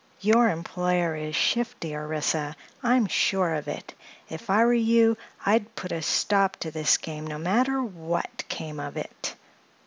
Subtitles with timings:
[0.21, 3.93] Your employer is shifty, Orissa; I'm sure of it;
[4.31, 8.79] if I were you I'd put a stop to his game no matter what came
[8.79, 9.35] of it."